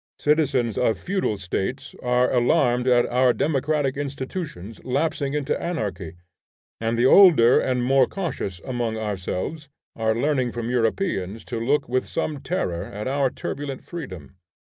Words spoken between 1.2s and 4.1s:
states are alarmed at our democratic